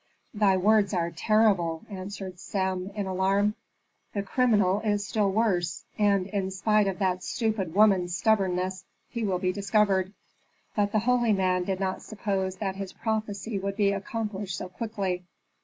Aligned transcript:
"Thy 0.33 0.57
words 0.57 0.95
are 0.95 1.11
terrible," 1.11 1.85
answered 1.87 2.39
Sem, 2.39 2.89
in 2.95 3.05
alarm. 3.05 3.53
"The 4.15 4.23
criminal 4.23 4.79
is 4.79 5.05
still 5.05 5.31
worse, 5.31 5.83
and, 5.95 6.25
in 6.25 6.49
spite 6.49 6.87
of 6.87 6.97
that 6.97 7.21
stupid 7.23 7.75
woman's 7.75 8.17
stubbornness, 8.17 8.83
he 9.09 9.23
will 9.23 9.37
be 9.37 9.53
discovered." 9.53 10.11
But 10.75 10.91
the 10.91 10.97
holy 11.01 11.33
man 11.33 11.65
did 11.65 11.79
not 11.79 12.01
suppose 12.01 12.55
that 12.55 12.77
his 12.77 12.93
prophecy 12.93 13.59
would 13.59 13.75
be 13.75 13.91
accomplished 13.91 14.57
so 14.57 14.69
quickly. 14.69 15.23